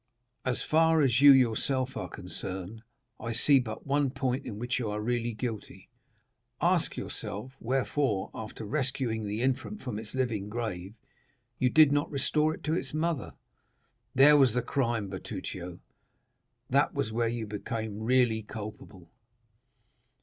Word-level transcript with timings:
As 0.43 0.63
far 0.63 1.01
as 1.03 1.21
you 1.21 1.31
yourself 1.31 1.95
are 1.95 2.09
concerned, 2.09 2.81
I 3.19 3.33
see 3.33 3.59
but 3.59 3.85
one 3.85 4.09
point 4.09 4.47
in 4.47 4.57
which 4.57 4.79
you 4.79 4.89
are 4.89 4.99
really 4.99 5.31
guilty. 5.35 5.91
Ask 6.59 6.97
yourself, 6.97 7.53
wherefore, 7.59 8.31
after 8.33 8.65
rescuing 8.65 9.23
the 9.27 9.43
infant 9.43 9.83
from 9.83 9.99
its 9.99 10.15
living 10.15 10.49
grave, 10.49 10.95
you 11.59 11.69
did 11.69 11.91
not 11.91 12.09
restore 12.09 12.55
it 12.55 12.63
to 12.63 12.73
its 12.73 12.95
mother? 12.95 13.33
There 14.15 14.37
was 14.37 14.55
the 14.55 14.63
crime, 14.63 15.07
Bertuccio—that 15.07 16.93
was 16.95 17.11
where 17.11 17.29
you 17.29 17.45
became 17.45 18.01
really 18.01 18.41
culpable." 18.41 19.11